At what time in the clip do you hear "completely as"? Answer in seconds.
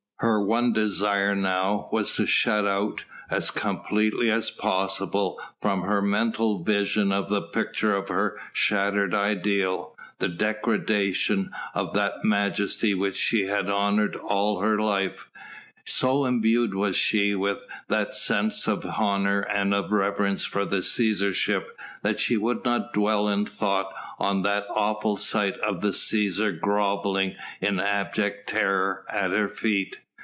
3.49-4.51